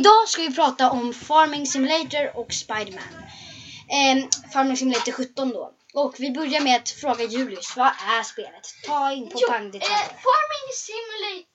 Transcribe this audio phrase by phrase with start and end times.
[0.00, 3.14] idag ska vi prata om Farming Simulator och Spiderman.
[3.98, 5.74] Eh, Farming Simulator 17 då.
[5.94, 8.66] Och vi börjar med att fråga Julius, vad är spelet?
[8.86, 9.80] Ta in på Jo, pang eh.
[10.26, 11.46] Farming, Simulator,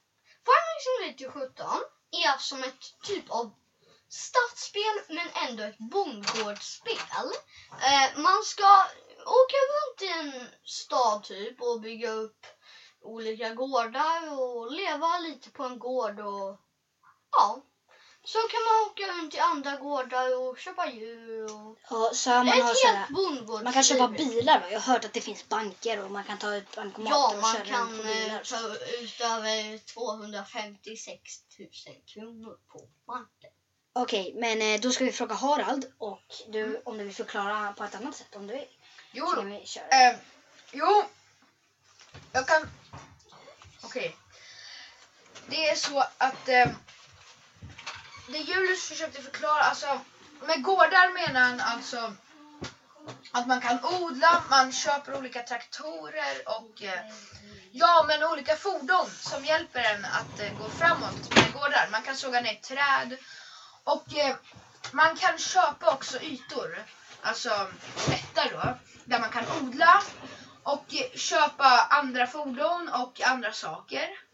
[0.47, 1.65] Farming Simulator 17
[2.11, 3.51] är som ett typ av
[4.09, 7.27] stadsspel men ändå ett bondgårdsspel.
[7.71, 8.69] Eh, man ska
[9.41, 12.45] åka runt i en stad typ och bygga upp
[13.01, 16.59] olika gårdar och leva lite på en gård och
[17.31, 17.61] ja.
[18.25, 21.77] Så kan man åka runt i andra gårdar och köpa djur och...
[21.89, 24.65] Ja, så man, har sådär, man kan köpa bilar va?
[24.71, 27.41] Jag har hört att det finns banker och man kan ta ut bankomater Ja, och
[27.41, 28.43] man köra runt kan på eh, bilar.
[28.43, 31.21] ta ut över 256
[31.59, 31.69] 000
[32.05, 33.49] kronor på banken.
[33.93, 36.81] Okej, men eh, då ska vi fråga Harald och du Mm.
[36.85, 38.67] om du vill förklara på ett annat sätt om du vill.
[39.11, 39.87] Jo, Så kan vi köra.
[40.09, 40.15] Eh,
[40.71, 41.03] jo,
[42.31, 42.69] jag kan...
[43.83, 44.15] Okej.
[45.47, 46.67] Det är så att eh,
[48.27, 49.99] det Julius försökte förklara, alltså
[50.41, 52.13] med gårdar menar han alltså
[53.31, 56.99] att man kan odla, man köper olika traktorer och eh,
[57.71, 61.87] ja, men olika fordon som hjälper en att eh, gå framåt med gårdar.
[61.91, 63.17] Man kan såga ner träd
[63.83, 64.35] och eh,
[64.91, 66.83] man kan köpa också ytor,
[67.21, 67.67] alltså
[68.05, 70.01] plättar då, där man kan odla
[70.63, 74.24] och eh, köpa andra fordon och andra saker.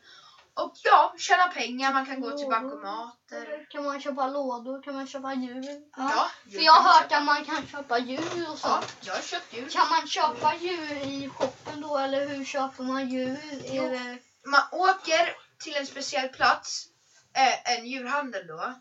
[0.53, 3.67] Och ja, tjäna pengar, man kan gå till bankomater.
[3.69, 4.81] Kan man köpa lådor?
[4.83, 5.63] Kan man köpa djur?
[5.97, 8.95] Ja, För jag har hört att man kan köpa djur och Ja, sånt.
[9.01, 9.69] jag har köpt djur.
[9.69, 13.39] Kan man köpa djur i shoppen då eller hur köper man djur?
[13.65, 13.83] Jo.
[13.83, 14.19] Är det...
[14.45, 16.85] Man åker till en speciell plats,
[17.33, 18.73] eh, en djurhandel då.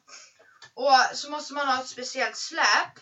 [0.75, 2.95] Och så måste man ha ett speciellt släp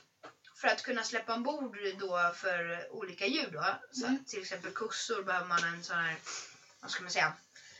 [0.60, 3.64] för att kunna släppa ombord då för olika djur då.
[3.92, 4.24] Så Mm.
[4.24, 6.16] Till exempel kossor behöver man en sån här,
[6.80, 7.32] vad ska man säga,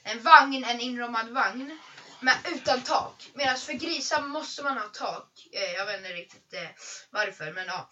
[0.09, 1.79] en vagn, en inramad vagn.
[2.21, 3.31] Men utan tak.
[3.35, 5.29] Medan för grisar måste man ha tak.
[5.53, 6.69] Eh, jag vet inte riktigt eh,
[7.11, 7.91] varför men ja.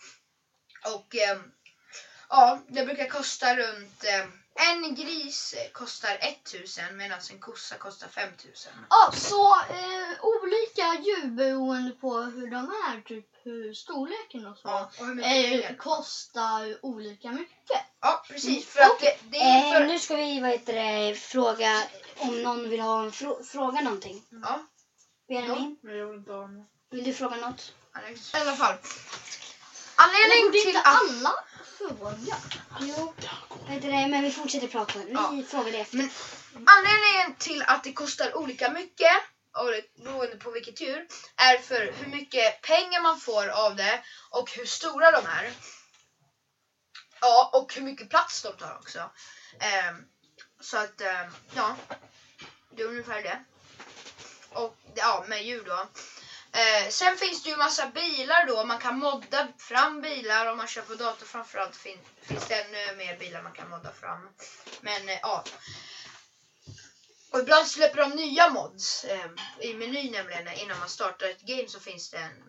[0.84, 1.38] Och eh,
[2.28, 4.24] ja, det brukar kosta runt eh,
[4.56, 8.72] en gris eh, kostar 1000 medan en kossa kostar 5000.
[8.90, 12.56] Ja, så eh, olika djur beroende på hur de
[12.88, 14.68] är, typ hur storleken och så.
[14.68, 17.82] Ja, och hur mycket Eh, kostar olika mycket.
[18.00, 18.66] Ja, precis.
[18.66, 19.86] För att det, det är Eh, för...
[19.86, 21.82] nu ska vi vad heter det, fråga
[22.18, 24.22] om någon vill ha en frå- fråga någonting.
[24.42, 24.66] Ja,
[25.28, 26.48] Benjamin, Men jag vill inte ha
[26.90, 27.72] vill du fråga något?
[27.92, 28.34] Alex.
[28.34, 28.74] I alla fall.
[29.96, 30.86] Anledning borde till inte att...
[31.10, 31.34] alla
[31.78, 32.36] fråga?
[32.80, 33.14] Jo,
[33.68, 34.98] heter det, men vi fortsätter prata.
[34.98, 35.42] Ni Ja.
[35.50, 35.96] frågar det efter.
[35.96, 36.08] Men
[36.66, 39.16] anledningen till att det kostar olika mycket
[39.52, 41.06] och beroende på vilket djur
[41.36, 44.00] är för hur mycket pengar man får av det
[44.30, 45.52] och hur stora de är.
[47.20, 49.10] Ja, och hur mycket plats de tar också.
[49.60, 50.04] Ehm,
[50.60, 51.76] så att, ehm, ja.
[52.70, 53.40] Det är ungefär det.
[54.48, 55.86] Och ja, med djur då.
[56.56, 58.64] Eh, sen finns det ju massa bilar då.
[58.64, 62.96] Man kan modda fram bilar om man kör på dator framförallt fin- finns det ännu
[62.96, 64.28] mer bilar man kan modda fram.
[64.80, 65.44] Men eh, ja.
[67.30, 69.26] Och ibland släpper de nya mods eh,
[69.60, 70.48] i menyn nämligen.
[70.48, 72.42] Innan man startar ett game så finns det en...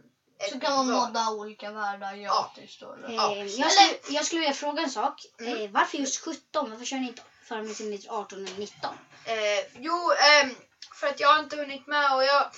[0.52, 2.94] Så kan man modda olika världar gratis då.
[2.94, 3.10] Eller?
[3.16, 5.26] Ja, Eh, jag, skulle, jag skulle vilja fråga en sak.
[5.40, 5.58] Mm.
[5.62, 6.70] Eh, varför just 17?
[6.70, 8.98] Varför kör ni inte Farming Simulator 18 eller 19?
[9.26, 9.36] Eh,
[9.80, 10.56] jo, ehm,
[10.96, 12.52] för att jag har inte hunnit med och jag...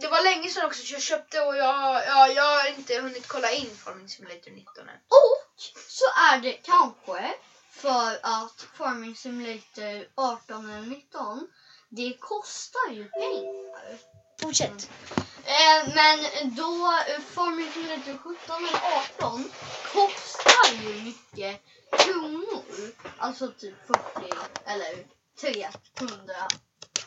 [0.00, 3.28] det var länge sedan också så jag köpte och jag, ja, jag har inte hunnit
[3.28, 4.94] kolla in Farming Simulator 19 än.
[5.08, 7.34] Och så är det kanske
[7.70, 11.48] för att Farming Simulator 18 eller 19
[11.88, 13.98] det kostar ju pengar.
[14.40, 14.90] Fortsätt.
[15.44, 16.18] Eh, men
[16.54, 19.50] då eh, Farming Simulator 17 eller 18
[19.92, 21.60] kostar ju mycket
[21.98, 22.92] kronor.
[23.18, 24.00] Alltså typ 40
[24.66, 25.06] eller
[25.40, 26.34] 300.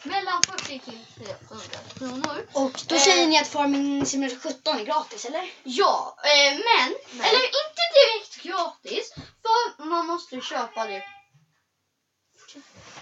[0.03, 1.65] Mellan 40 till 300
[1.97, 2.47] kronor.
[2.53, 3.01] Och då Eh.
[3.01, 5.51] säger ni att Farming Simulator 17 är gratis, eller?
[5.63, 7.29] Ja, eh, men, Nej.
[7.29, 11.03] eller inte direkt gratis, för man måste köpa det.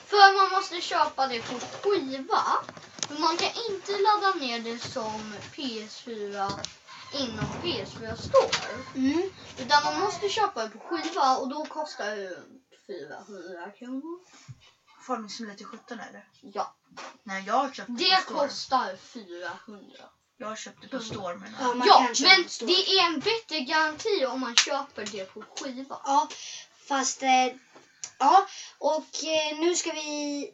[0.08, 2.44] För man måste köpa det på skiva.
[3.10, 6.52] Men man kan inte ladda ner det som PS4
[7.14, 8.84] inom PS4 Store.
[8.96, 9.30] Mm.
[9.60, 14.20] Utan man måste köpa det på skiva och då kostar det runt 400 kronor.
[15.07, 16.27] Farming Simulator 17 eller?
[16.42, 16.75] Ja,
[17.24, 20.09] Nej, jag har köpt det, det på kostar 400.
[20.38, 21.56] Jag har köpt det på Store men...
[21.59, 25.25] Ja, man Ja, kan köpa men det är en bättre garanti om man köper det
[25.25, 26.01] på skiva.
[26.04, 26.27] Ja,
[26.88, 27.24] fast...
[27.24, 27.48] Eh,
[28.19, 30.51] ja, och eh, nu ska vi...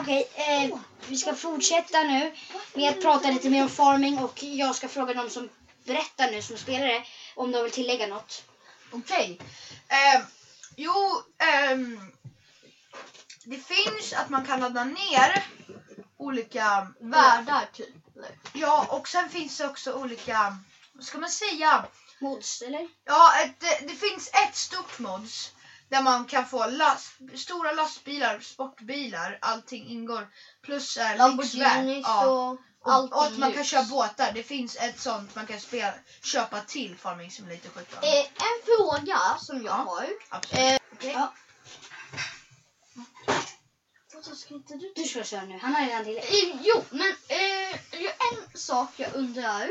[0.00, 0.78] Okej, eh,
[1.08, 2.34] vi ska fortsätta nu
[2.74, 5.48] med att prata lite mer om farming och jag ska fråga de som
[5.84, 7.04] berättar nu som spelare
[7.34, 8.44] om de vill tillägga något.
[8.92, 9.40] Okej.
[9.88, 10.22] Ehm,
[10.76, 12.12] jo, ehm,
[13.44, 15.44] det finns att man kan ladda ner
[16.16, 18.16] olika Världar typ.
[18.16, 18.30] eller?
[18.52, 20.56] Ja, och sen finns det också olika,
[20.92, 21.86] vad ska man säga?
[22.20, 22.88] Mods, eller?
[23.04, 25.52] Ja, ett, det, det finns ett stort mods
[25.88, 30.28] där man kan få last, stora lastbilar, sportbilar, allting ingår.
[30.62, 31.18] Plus är lyxvärd.
[31.18, 32.26] Lamborghinis Ja.
[32.26, 34.32] och Allting och att man kan köra båtar.
[34.34, 37.98] Det finns ett sånt man kan spela, köpa till Farming Simulator 17.
[38.02, 39.72] Eh, en fråga som jag Ja.
[39.72, 40.06] har.
[40.28, 40.58] Absolut.
[40.64, 41.12] Eh, Okej.
[41.12, 41.32] ja.
[44.68, 45.58] Du Du ska köra nu.
[45.62, 49.62] Han har redan till Eh, jo, men eh, en sak jag undrar.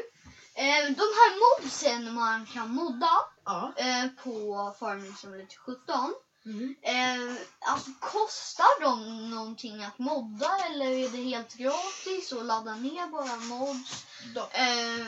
[0.54, 3.12] Eh, de här modsen man kan modda
[3.46, 3.74] Ja.
[3.78, 6.14] eh, på Farming Simulator 17.
[6.46, 6.76] Mm.
[6.82, 13.08] Eh, alltså kostar de någonting att modda eller är det helt gratis att ladda ner
[13.08, 14.06] bara mods?
[14.52, 15.08] Eh,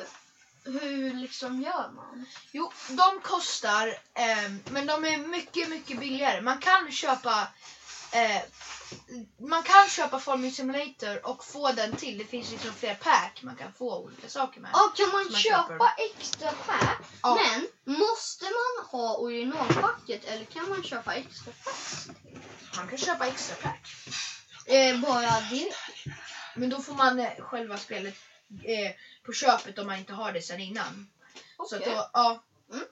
[0.65, 2.25] hur liksom gör man?
[2.51, 6.41] Jo, de kostar, ehm, men de är mycket, mycket billigare.
[6.41, 7.47] Man kan köpa
[8.12, 8.41] eh,
[9.40, 12.18] man kan köpa Farming Simulator och få den till.
[12.18, 14.72] Det finns liksom fler pack man kan få olika saker med.
[14.74, 15.90] Ja, kan man man köpa köper.
[16.18, 17.01] extra pack?
[17.24, 17.36] Ja.
[17.36, 17.68] Men
[17.98, 22.18] måste man ha originalpacket eller kan man köpa extra pack?
[22.78, 23.88] Man kan köpa extra pack.
[24.66, 25.74] Eh, bara det?
[26.56, 28.16] Men då får man eh, själva spelet
[28.63, 28.92] eh,
[29.25, 31.10] på köpet om man inte har det sedan innan.
[31.69, 31.94] Så att Okej.
[31.94, 32.44] då, ja.
[32.74, 32.86] Mm.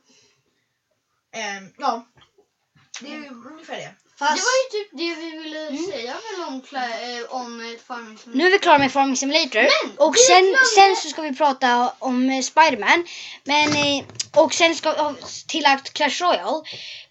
[1.31, 2.07] Ehm, ja.
[3.01, 3.95] Det är ju ungefär det.
[4.19, 5.85] Fast Det var ju typ det vi ville Mm.
[5.85, 8.37] säga väl om, eh, om eh, Farming Simulator.
[8.37, 9.61] nu är vi klara med Farming Simulator.
[9.61, 13.07] Men, och sen, glömde- sen så ska vi prata om eh, Spiderman.
[13.43, 13.69] Men,
[14.35, 16.63] och sen ska vi tillagt Clash Royale.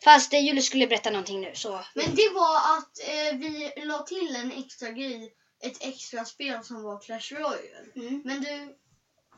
[0.05, 1.51] Fast eh, Julius skulle berätta någonting nu.
[1.55, 1.81] Så.
[1.95, 5.33] Men det var att eh, vi la till en extra grej,
[5.63, 7.59] ett extra spel som var Clash Royale.
[7.97, 8.23] Mm.
[8.25, 8.77] Men du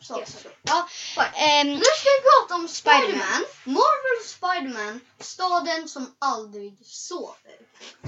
[0.02, 0.42] sa Yes.
[0.42, 0.48] så.
[0.62, 0.88] Ja,
[1.36, 3.44] ehm, Nu ska vi prata om Spiderman.
[3.64, 7.58] Marvel Spiderman, staden som aldrig sover.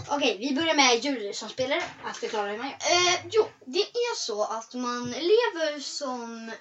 [0.09, 1.83] Okej, vi börjar med Julius som spelare.
[2.05, 2.77] Att förklara hur man gör.
[2.77, 6.53] Eh, jo, det är så att man lever som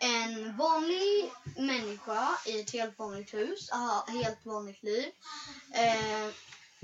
[0.00, 5.10] en vanlig människa i ett helt vanligt hus, aha, helt vanligt liv.
[5.74, 6.28] Eh,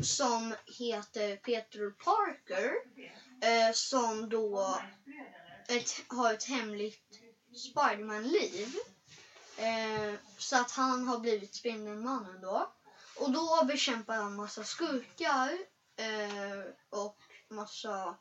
[0.03, 2.73] som heter Peter Parker.
[3.43, 4.79] Eh, som då
[5.69, 7.22] ett, har ett hemligt
[7.55, 8.77] Spiderman-liv.
[9.57, 12.73] Eh, så att han har blivit Spindelmannen då.
[13.17, 15.59] Och då bekämpar han massa skurkar
[15.97, 17.19] eh, och
[17.51, 18.17] massa,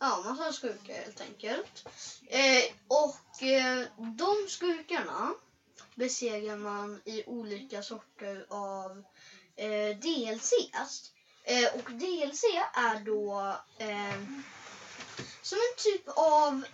[0.00, 1.88] ja, massa skurkar helt enkelt.
[2.26, 5.34] Eh, och eh, de skurkarna
[5.94, 9.04] besegrar man i olika sorter av
[9.56, 11.12] eh, DLCs.
[11.44, 12.44] Eh, och DLC
[12.74, 14.22] är då eh,
[15.42, 16.64] som en typ av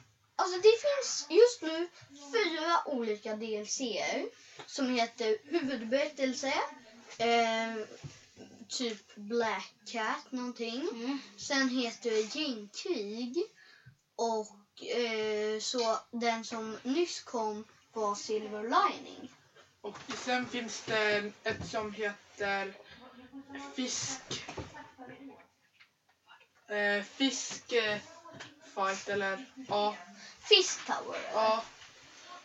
[0.40, 1.88] Alltså det finns just nu
[2.32, 4.28] fyra olika DLCer
[4.66, 6.52] som heter huvudberättelse,
[7.18, 7.74] eh,
[8.68, 10.88] typ Black Cat någonting.
[10.92, 11.18] Mm.
[11.36, 13.42] Sen heter det Gängkrig
[14.16, 19.30] och eh, så den som nyss kom var Silver Lining.
[19.80, 22.74] Och sen finns det ett som heter
[23.76, 24.20] Fisk...
[26.68, 27.72] Eh, fisk...
[27.72, 27.98] eh,
[28.74, 29.96] Fight eller ja,
[30.48, 31.20] Fisk Tower.
[31.32, 31.62] ja.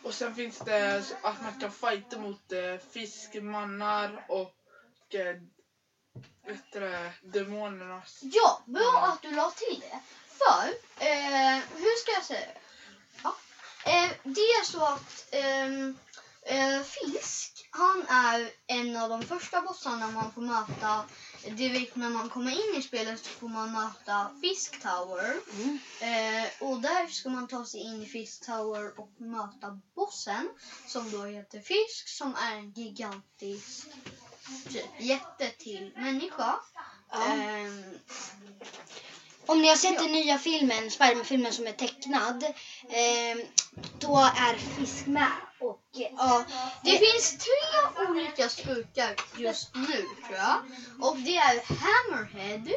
[0.02, 5.36] Och sen finns det att man kan fighta mot eh, fiskmannar och eh,
[6.46, 8.20] vet du det, demonernas.
[8.22, 10.00] Ja, bra att du la till det.
[10.38, 10.68] För,
[11.04, 12.60] eh, hur ska jag säga det?
[13.22, 13.36] Ja.
[13.84, 15.98] Eh, det är så att ehm,
[16.42, 21.04] eh, Fisk, han är en av de första bossarna man får möta
[21.50, 25.36] direkt när man kommer in i spelet så får man möta Fisk Tower.
[25.52, 25.78] Mm.
[26.00, 30.48] Eh, och där ska man ta sig in i Fisk Tower och möta bossen
[30.86, 33.86] som då heter Fisk som är en gigantisk
[34.72, 36.54] typ jätte till människa.
[37.10, 37.26] Ja.
[37.26, 37.84] Ehm,
[39.46, 42.44] Om ni har sett den nya filmen, Spiderman-filmen som är tecknad.
[42.90, 43.40] ehm,
[43.98, 45.32] då är Fisk med.
[45.70, 46.44] Och eh, ja,
[46.84, 50.62] Det finns tre olika skurkar just nu tror jag.
[51.00, 52.68] Och det är Hammerhead.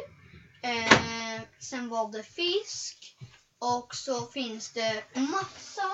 [0.62, 3.16] Eh, sen var det Fisk.
[3.58, 5.90] Och så finns det massa,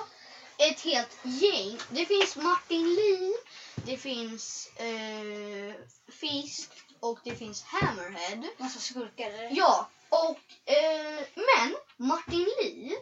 [0.58, 1.78] ett helt gäng.
[1.90, 3.32] Det finns Martin Lee.
[3.74, 5.74] Det finns eh,
[6.20, 6.70] Fisk.
[7.00, 8.42] Och det finns Hammerhead.
[8.58, 9.48] massa skurkar.
[9.50, 12.96] Ja, och eh, men Martin Lee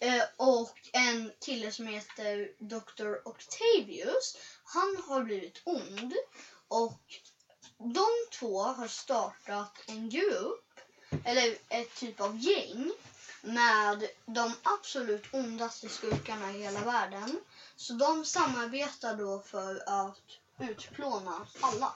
[0.00, 3.28] Eh, och en kille som heter Dr.
[3.28, 6.14] Octavius, han har blivit ond
[6.68, 7.00] och
[7.78, 8.06] de
[8.38, 10.80] två har startat en grupp,
[11.24, 12.92] eller ett typ av gäng
[13.42, 17.40] med de absolut ondaste skurkarna i hela världen.
[17.76, 20.22] Så de samarbetar då för att
[20.58, 21.94] utplåna alla.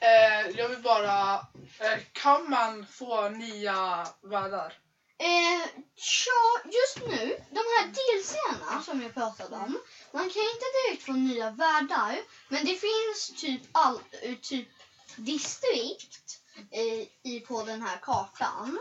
[0.00, 1.34] Eh, jag vill bara,
[1.78, 4.78] eh, kan man få nya världar?
[5.18, 9.78] Eh, tja, just nu, de här delserierna som jag pratade om.
[10.12, 12.18] Man kan inte direkt få nya världar,
[12.48, 14.68] men det finns typ, all, eh, typ
[15.16, 18.78] distrikt eh, i, på den här kartan.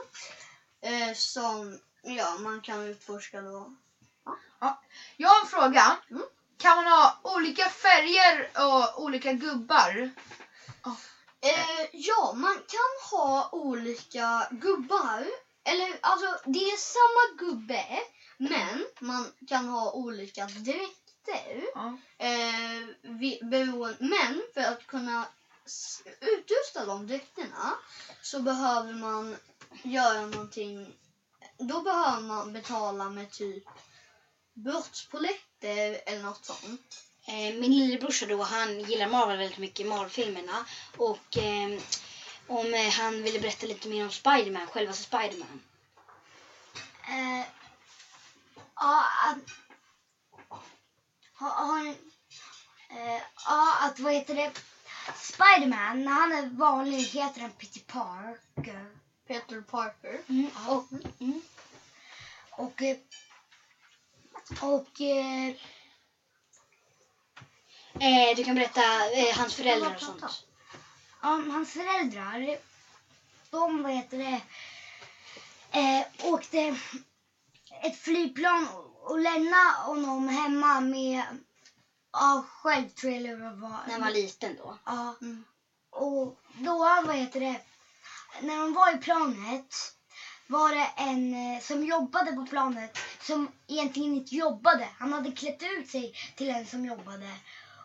[0.82, 3.74] Eh, som ja, man kan utforska då.
[5.18, 5.98] Jag har en fråga.
[6.10, 6.24] Mm.
[6.58, 10.10] Kan man ha olika färger och olika gubbar?
[11.42, 15.28] Eh, ja, man kan ha olika gubbar.
[15.66, 17.86] Eller alltså, det är samma gubbe,
[18.38, 21.64] men man kan ha olika dräkter.
[21.76, 21.98] Ja.
[22.18, 25.26] Eh, vi, beroende, men för att kunna
[26.22, 27.74] utrusta de dräkterna
[28.22, 29.38] så behöver man
[29.84, 30.94] göra någonting.
[31.58, 33.64] Då behöver man betala med typ
[34.54, 37.04] brottspolletter eller något sånt.
[37.28, 40.66] Eh, min lillebrorsa då, han gillar Marvel väldigt mycket, Marvel-filmerna.
[40.98, 41.80] Och eh,
[42.48, 45.62] om eh, han ville berätta lite mer om Spiderman, själva Spiderman.
[47.08, 47.46] Eh,
[48.76, 49.38] ja, att...
[51.34, 51.88] Har,
[52.90, 54.52] eh, ja, att vad heter det?
[55.16, 58.96] Spiderman, när han är vanlig heter han Peter Parker.
[59.28, 60.22] Peter Parker.
[60.30, 60.86] Mm, och,
[61.20, 61.42] mm,
[62.52, 62.82] Och...
[62.82, 62.98] eh,
[64.62, 65.02] Och...
[65.02, 65.48] eh,
[68.00, 70.46] eh, du kan berätta eh, hans föräldrar och sånt.
[71.26, 72.58] Ja, hans föräldrar,
[73.50, 74.42] de vad heter det,
[75.80, 76.78] eh, åkte
[77.84, 78.68] ett flygplan
[79.04, 81.24] och lämnade honom hemma med,
[82.12, 83.80] ja själv tror jag det var.
[83.88, 84.78] När han var liten då.
[84.86, 85.16] Ja.
[85.22, 85.44] Mm.
[85.90, 87.62] Och då, vad heter det,
[88.42, 89.76] när de var i planet
[90.48, 94.90] var det en eh, som jobbade på planet som egentligen inte jobbade.
[95.00, 97.30] Han hade klätt ut sig till en som jobbade.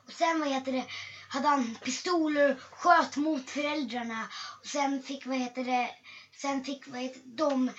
[0.06, 0.84] Och sen vad heter det,
[1.30, 4.28] hade han pistoler och sköt mot föräldrarna.
[4.60, 5.90] Och sen fick vad heter det,
[6.36, 7.70] sen fick vad heter de,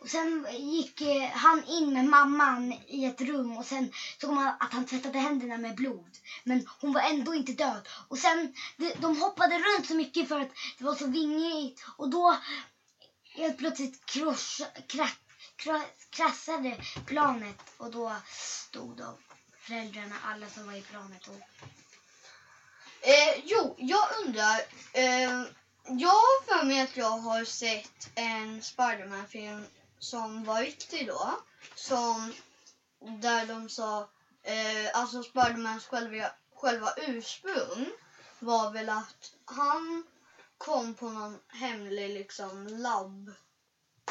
[0.00, 4.48] och sen gick eh, han in med mamman i ett rum och sen såg man
[4.60, 6.18] att han tvättade händerna med blod.
[6.44, 7.88] Men hon var ändå inte död.
[8.08, 8.54] Och sen,
[9.00, 11.84] de, hoppade runt så mycket för att det var så vingigt.
[11.96, 12.36] Och då
[13.34, 15.18] helt plötsligt kross, krack,
[15.56, 16.76] kra, kraschade
[17.06, 17.56] planet.
[17.76, 19.16] Och då stod de
[19.58, 21.28] föräldrarna, alla som var i planet.
[21.28, 21.40] Och,
[23.02, 24.60] Eh, jo, jag undrar.
[24.92, 25.44] Eh,
[25.84, 29.66] jag har för mig att jag har sett en Spiderman-film
[29.98, 31.38] som var riktig då.
[31.74, 32.32] Som
[33.20, 34.08] där de sa,
[34.42, 37.90] eh, alltså Spidermans själva, själva ursprung
[38.38, 40.04] var väl att han
[40.58, 43.32] kom på någon hemlig liksom labb.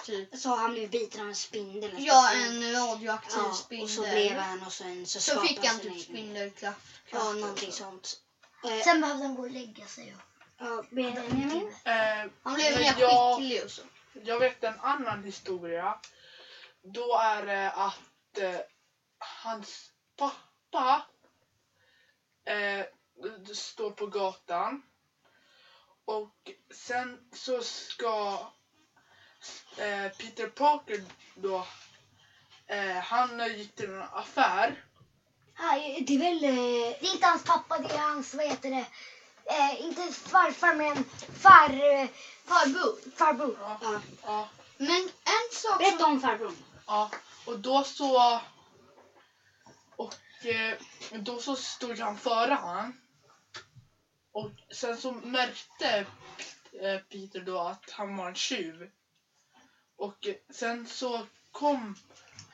[0.06, 0.36] Typ.
[0.36, 1.92] Så han blev biten av en spindel.
[1.98, 3.84] Ja, en radioaktiv ja, spindel.
[3.84, 7.02] Och så blev han och sen så, Så fick han typ spindelkraft.
[7.12, 8.22] Ja, någonting sånt.
[8.64, 10.16] Eh, sen behövde han gå och lägga sig.
[10.16, 10.22] Och,
[10.58, 11.74] ja, Benjamin?
[11.86, 13.82] Eh, Han blev mer jag- skicklig och så.
[14.14, 16.00] Jag vet en annan historia.
[16.84, 18.60] Då är det att eh,
[19.44, 21.06] hans pappa
[22.46, 22.86] eh,
[23.54, 24.84] står på gatan.
[26.06, 28.40] Och sen så ska
[29.78, 31.04] eh, Peter Parker
[31.36, 31.68] då,
[32.68, 34.84] eh, han gick till en affär.
[35.60, 36.44] Det är väl...
[36.44, 38.86] Eh, det är inte hans pappa, det är hans, vad heter det,
[39.46, 41.04] eh, inte farfar men
[41.40, 42.08] far, eh,
[42.46, 43.12] Farbror.
[43.16, 43.58] farbror.
[43.62, 44.02] Ja, ja.
[44.24, 46.12] ja, Men en sak Berätta som...
[46.12, 46.56] om farbrorn.
[46.88, 47.12] ja.
[47.46, 48.40] Och då så...
[49.96, 50.78] Och eh,
[51.12, 53.02] då så stod han före han.
[54.32, 56.06] Och sen så märkte
[56.82, 58.90] eh, Peter då att han var en tjuv.
[59.98, 61.96] Och sen så kom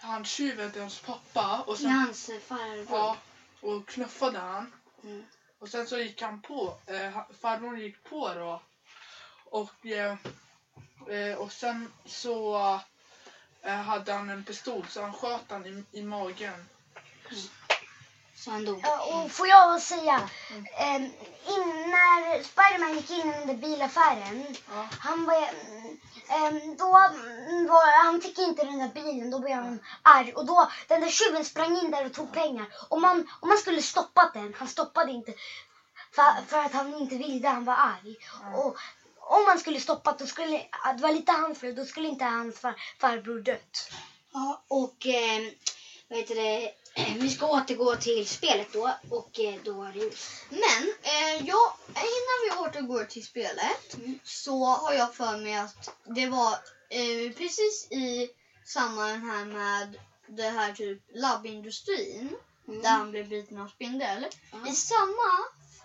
[0.06, 2.86] han tjuven till hans pappa och sen hans eh, farbror.
[2.90, 3.18] ja,
[3.62, 4.74] och knuffade han.
[5.04, 5.26] Mm.
[5.60, 8.62] Och sen så gick han på, eh, farbrorn gick på då.
[9.46, 10.16] Och, eh,
[11.10, 12.56] eh, och sen så
[13.62, 16.66] eh, hade han en pistol så han sköt han i, i magen.
[18.36, 18.80] Så han dog.
[18.84, 20.30] Ja, och får jag säga,
[20.80, 21.12] eh, in,
[21.92, 24.88] när Spiderman gick in i den där bilaffären, Ja.
[25.00, 25.52] han var, eh,
[26.77, 30.34] då mm, var, han fick inte den där bilen, då blev han arg.
[30.34, 32.67] Och då, den där tjuven sprang in där och tog pengar.
[32.89, 35.34] Om man, om man skulle stoppat den, han stoppade inte
[36.12, 38.17] för, för att han inte ville, han var arg.
[38.55, 38.77] Och
[39.20, 40.58] om man skulle stoppat, då skulle,
[40.96, 43.91] det var lite hans fel, då skulle inte hans far, farbror dött.
[44.34, 45.41] Ja, och eh,
[46.10, 46.72] vad heter det?
[47.20, 50.16] Vi ska återgå till spelet då och eh, då är det.
[50.50, 54.20] Men eh, ja, innan vi återgår till spelet Mm.
[54.24, 56.52] så har jag för mig att det var
[56.90, 58.30] eh, precis i
[58.66, 62.36] samband här med det här typ labbindustrin
[62.68, 62.82] Mm.
[62.82, 64.25] där han blev biten av spindel.
[64.52, 64.68] Ja.
[64.72, 65.32] I samma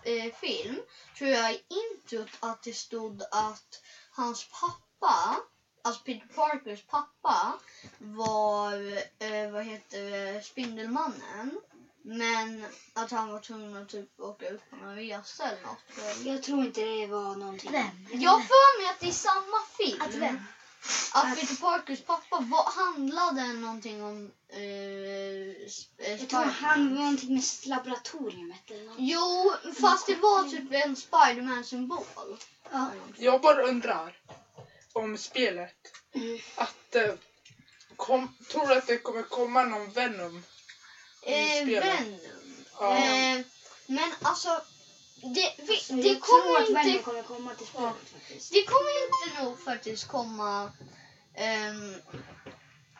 [0.04, 0.80] eh, film
[1.18, 5.36] tror jag i introt att det stod att hans pappa
[5.82, 7.52] alltså Peter Parkers pappa
[7.98, 8.72] var,
[9.18, 11.60] eh, vad heter det, Spindelmannen.
[12.02, 15.78] Men att han var tvungen att typ åka ut på någon resa eller något.
[15.88, 17.72] För- Jag tror inte det var någonting.
[17.72, 18.06] Vem?
[18.12, 20.02] Jag för mig att det är samma film.
[20.02, 20.40] Att vem?
[21.12, 27.34] Att Peter Parkers pappa var, handlade någonting om eh, eh, Jag tror han var någonting
[27.34, 28.96] med laboratoriet eller något.
[28.98, 32.04] Jo, fast det var typ en Spiderman-symbol.
[32.72, 32.90] Ja.
[33.16, 34.16] Jag bara undrar
[35.00, 35.74] om spelet.
[36.14, 36.38] Mm.
[36.56, 37.14] Att, eh,
[37.96, 40.44] kom, tror du att det kommer komma någon Venom
[41.22, 42.00] i Eh, spelet?
[42.00, 42.18] Venom.
[42.80, 42.96] Ja.
[42.96, 43.40] Eh,
[43.86, 44.62] men alltså,
[45.34, 48.52] det, vi, Så det jag tror kommer att Venom inte kommer komma till spelet faktiskt.
[48.52, 50.72] Det kommer inte nog faktiskt komma
[51.34, 51.94] ehm,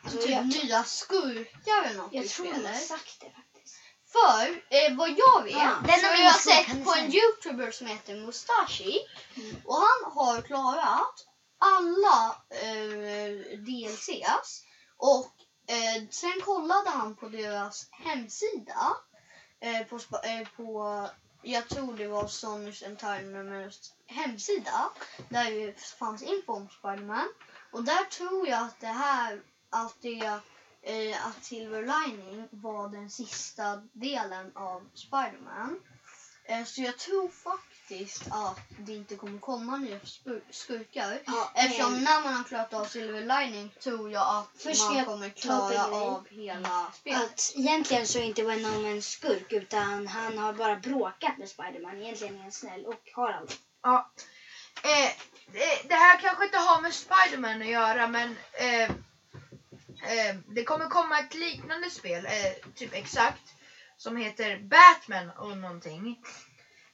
[0.03, 2.87] Alltså, typ jag- nya skurkar eller något i Jag tror de har spelet.
[2.87, 3.75] sagt det faktiskt.
[4.11, 8.15] För eh, vad jag vet Ja, den har jag sett, på en youtuber som heter
[8.15, 8.99] Mustashi
[9.35, 9.55] Mm.
[9.65, 11.27] och han har klarat
[11.61, 14.63] alla eh, DLCs
[14.97, 15.31] och
[15.67, 18.97] eh, sen kollade han på deras hemsida
[19.59, 21.09] eh, på, eh, på
[21.41, 24.89] jag tror det var Sonys Entitlements hemsida
[25.29, 27.27] där det fanns info om Spiderman
[27.71, 30.39] och där tror jag att det här att det
[30.81, 35.79] eh, att Silver Lining var den sista delen av Spiderman.
[36.45, 37.70] Eh, så jag tror faktiskt
[38.29, 39.99] att det inte kommer komma nya
[40.49, 41.19] skurkar.
[41.25, 45.05] Ja, Eftersom ehm, när man har klarat av Silver Lining tror jag att Först man
[45.05, 47.21] kommer klara av hela spelet.
[47.23, 52.01] att egentligen så är inte Venom en skurk utan han har bara bråkat med Spiderman.
[52.01, 53.59] Egentligen är han snäll och har aldrig.
[53.81, 54.11] Ja.
[54.83, 55.11] Eh,
[55.53, 58.89] det, det här kanske inte har med Spiderman att göra men eh,
[60.11, 63.41] eh, det kommer komma ett liknande spel, eh, typ exakt,
[63.97, 66.23] som heter Batman och någonting.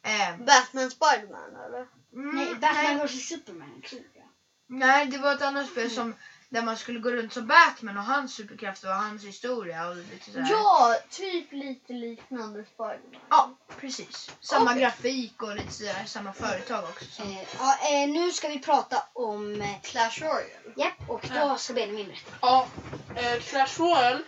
[0.07, 1.87] Eh, Batman Spiderman eller?
[2.13, 4.25] mm, Nej, Batman vs Superman tror jag.
[4.67, 6.15] nej, det var ett annat spel som,
[6.49, 10.25] där man skulle gå runt som Batman och hans superkrafter och hans historia och lite
[10.31, 10.47] sådär.
[10.49, 13.21] Ja, typ lite liknande Spiderman.
[13.29, 14.31] Ja, precis.
[14.41, 14.81] Samma Okej.
[14.81, 17.05] grafik och lite sådär, samma företag också.
[17.11, 17.23] Så.
[17.23, 19.61] Eh, ja, eh, nu ska vi prata om...
[19.61, 20.73] Eh, Clash Royale.
[20.75, 22.31] japp, och då ska Benjamin berätta.
[22.41, 22.67] Ja,
[23.15, 24.23] eh, Clash Royale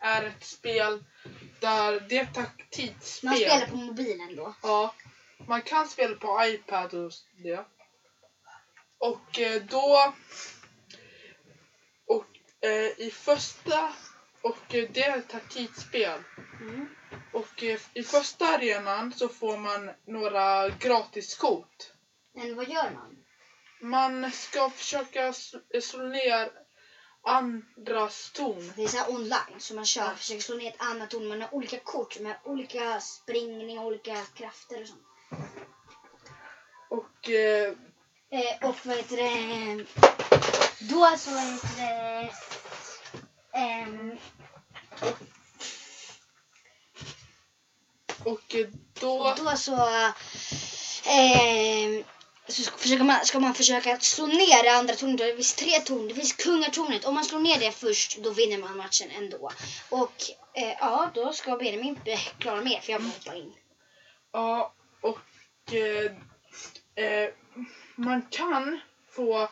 [0.00, 1.04] är ett spel
[1.60, 3.30] där det är ett taktikspel.
[3.30, 4.54] Man spelar på mobilen då.
[4.62, 4.94] Ja,
[5.48, 7.12] man kan spela på iPad och
[7.44, 7.64] det.
[8.98, 10.14] Och eh, då...
[12.06, 12.26] Och
[12.68, 13.92] eh, i första...
[14.42, 16.20] Och eh, det är ett taktikspel.
[16.60, 16.88] Mm.
[17.32, 17.62] Och
[17.94, 21.92] i första arenan så får man några gratiskort.
[22.34, 23.16] Men vad gör man?
[23.80, 26.50] Man ska försöka sl- slå ner
[27.24, 28.72] andras torn.
[28.76, 31.28] Det är så här online som man kör, försöker slå ner ett annat torn.
[31.28, 35.13] Man har olika kort med olika springning och olika krafter och sånt.
[37.24, 37.72] Och eh,
[38.34, 39.84] Eh, och vad heter det?
[40.80, 42.30] Då så heter det?
[43.58, 44.18] ehm,
[48.24, 48.66] Och eh,
[49.00, 49.18] då...
[49.18, 49.88] och då så,
[51.10, 52.04] ehm,
[52.48, 55.18] så ska, man, ska man försöka slå ner det andra tornet.
[55.18, 56.08] Det finns tre torn.
[56.08, 57.04] Det finns kungatornet.
[57.04, 59.50] Om man slår ner det först då vinner man matchen ändå.
[59.88, 60.14] Och
[60.52, 62.00] eh, ja, då ska Benjamin
[62.38, 63.52] klara mer för jag hoppar in.
[64.32, 66.12] Ja, och eh,
[66.94, 67.30] eh,
[67.94, 68.80] man kan
[69.10, 69.42] få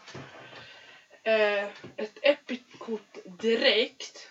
[1.22, 1.64] eh,
[1.96, 4.28] ett epic-kort direkt.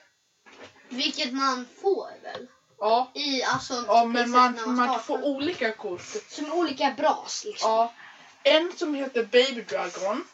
[0.89, 2.47] Vilket man får väl?
[2.80, 3.84] Ja, I alltså...
[3.88, 5.00] ja men man, man startar.
[5.00, 6.02] får olika kort.
[6.28, 7.69] Som olika bras liksom.
[7.69, 7.93] Ja,
[8.43, 10.28] en som heter Baby Dragon,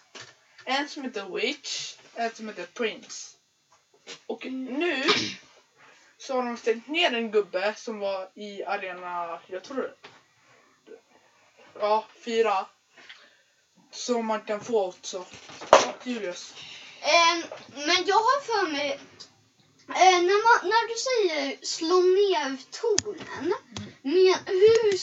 [0.65, 3.37] en som heter Witch, en som heter Prince.
[4.25, 5.03] Och nu
[6.17, 9.93] så har de stängt ner en gubbe som var i arena, jag tror det.
[11.79, 12.65] Ja, fyra.
[13.91, 15.25] Som man kan få också.
[16.03, 16.53] Julius.
[17.01, 18.99] Ehm, men jag har för mig...
[19.89, 23.53] Eh, när, man, när du säger slå ner tornen,
[24.01, 24.93] men hur...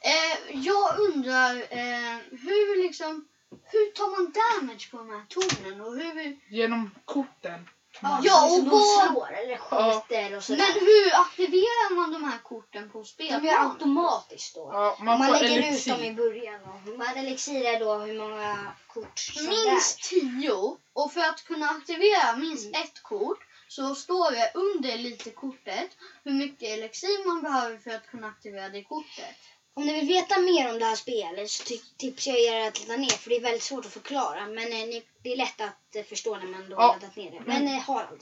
[0.00, 3.28] Eh, jag undrar eh, hur liksom...
[3.64, 6.38] Hur tar man damage på de här tornen och hur...
[6.48, 7.68] Genom korten.
[8.02, 10.58] Ja, som och de vad- slår eller skjuter och sådär.
[10.74, 13.70] Men hur aktiverar man de här korten på de gör spelplanen?
[13.70, 14.70] automatiskt då.
[14.72, 15.90] Ja, Man, man, lägger ut elixir.
[15.92, 16.60] dem i början.
[16.62, 18.58] Och man elixir är då hur många
[18.94, 20.76] kort som Minst tio.
[20.92, 22.82] Och för att kunna aktivera minst Mm.
[22.82, 23.38] ett kort
[23.74, 25.90] så står det under lite kortet
[26.24, 29.36] hur mycket elixir man behöver för att kunna aktivera det kortet.
[29.74, 33.00] Om ni vill veta mer om det här spelet så tipsar jag er att ladda
[33.00, 34.46] ner för det är väldigt svårt att förklara.
[34.46, 36.82] Men eh, ni, det är lätt att eh, förstå när man då Ja.
[36.82, 37.40] har laddat ner det.
[37.46, 38.20] Men eh, Harald.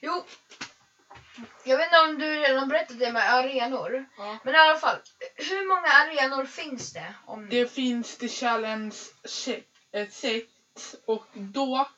[0.00, 0.24] Jo.
[1.64, 4.06] Jag vet inte om du redan berättat det med arenor.
[4.18, 4.38] Ja.
[4.44, 4.96] Men i alla fall,
[5.36, 7.14] hur många arenor finns det?
[7.26, 7.48] Om...
[7.48, 9.66] Det finns The Challenge 6
[11.06, 11.88] och då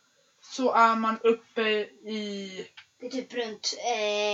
[0.41, 1.63] så är man uppe
[2.11, 2.67] i
[3.01, 3.75] Det är typ runt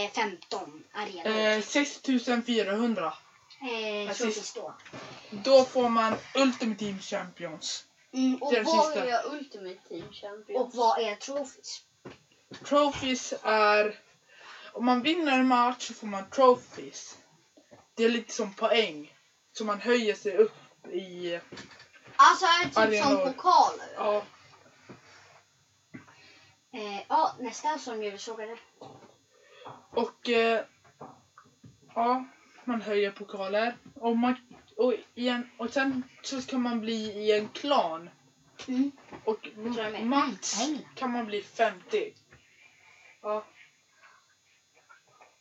[0.07, 1.57] eh, 15 arenor.
[1.57, 3.07] eh, 6400.
[3.61, 4.19] Eh, precis.
[4.19, 4.75] trophies då.
[5.31, 7.85] Då får man Ultimate Team Champions.
[8.15, 9.05] Mm, Och Det är det vad sista.
[9.05, 10.63] är Ultimate Team Champion?
[10.63, 11.83] och vad är trophies?
[12.65, 13.99] Trophies är...
[14.73, 17.19] Om man vinner en match så får man trophies.
[17.95, 19.13] Det är lite som poäng.
[19.53, 21.41] Så man höjer sig upp i...
[22.17, 23.25] Alltså är det typ Arenor.
[23.25, 23.87] som pokaler?
[23.97, 24.23] Ja,
[26.73, 28.57] Eh, ja, nästa som julsågare.
[29.91, 30.29] och...
[30.29, 30.65] Eh,
[31.95, 32.25] ja,
[32.65, 33.77] man höjer pokaler.
[33.95, 34.37] Och, man,
[34.77, 38.11] och, i en, och sen så kan man bli i en klan.
[38.69, 38.93] Mm.
[39.25, 40.55] Och jag max
[40.95, 42.15] kan man bli 50.
[43.23, 43.45] Ja.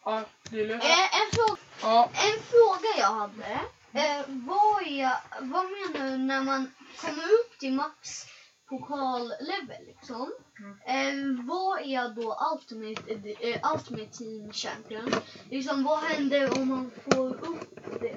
[0.03, 0.73] Ja, Lille.
[0.73, 3.59] Eh, en, fråga, Ja, en fråga jag hade.
[3.93, 8.25] Eh, vad, är, vad menar du när man kommer upp till max
[8.71, 10.31] pokallevel liksom?
[10.85, 13.13] Eh, vad är då Ultimate,
[13.49, 15.15] eh, Ultimate Team Champion?
[15.49, 18.15] Liksom, vad händer om man får upp det?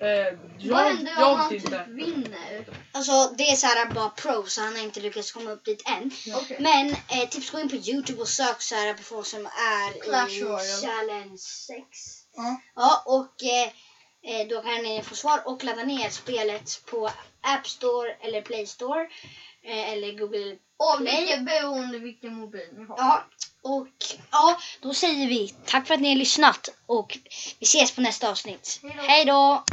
[0.00, 1.86] eh, vad jag, händer om jag man vet typ inte.
[1.88, 2.66] vinner?
[2.92, 5.82] Alltså det är så här bara pro så han har inte lyckats komma upp dit
[5.86, 6.10] än.
[6.34, 6.56] Okej.
[6.60, 10.00] Men eh, tips gå in på Youtube och sök så här på folk som är
[10.00, 10.62] Clash i Royale.
[10.64, 11.86] Challenge 6.
[12.36, 12.60] Ja.
[12.74, 17.66] Ja och eh, eh, då kan ni få svar och ladda ner spelet på App
[17.66, 19.08] Store eller Play Store.
[19.64, 20.56] Eh, eller Google
[20.98, 21.26] Play.
[21.26, 22.96] vilket beroende vilken mobil ni har.
[22.98, 23.24] Ja,
[23.62, 23.88] och
[24.30, 27.18] ja, då säger vi tack för att ni har lyssnat och
[27.58, 28.80] vi ses på nästa avsnitt.
[28.96, 29.64] Hej då!